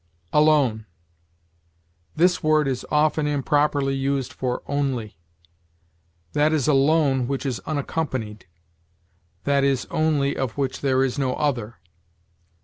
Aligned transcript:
ALONE. 0.33 0.87
This 2.15 2.41
word 2.41 2.67
is 2.67 2.87
often 2.89 3.27
improperly 3.27 3.93
used 3.93 4.33
for 4.33 4.63
only. 4.65 5.19
That 6.33 6.51
is 6.53 6.67
alone 6.67 7.27
which 7.27 7.45
is 7.45 7.59
unaccompanied; 7.67 8.47
that 9.43 9.63
is 9.63 9.85
only 9.91 10.35
of 10.35 10.53
which 10.57 10.81
there 10.81 11.03
is 11.03 11.19
no 11.19 11.35
other. 11.35 11.75